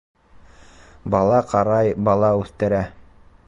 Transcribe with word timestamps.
Бала 1.15 1.41
ҡарай, 1.53 1.93
бала 2.09 2.33
үҫтерә. 2.43 2.85